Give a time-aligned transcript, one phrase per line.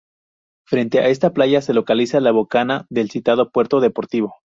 [0.65, 4.33] Frente a esta playa se localiza la bocana del citado puerto deportivo.